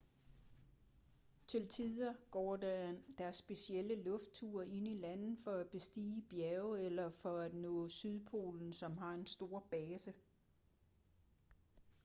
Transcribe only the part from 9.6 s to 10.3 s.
base